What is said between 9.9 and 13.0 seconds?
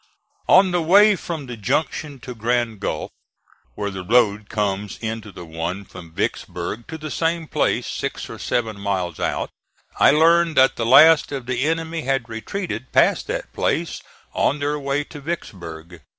I learned that the last of the enemy had retreated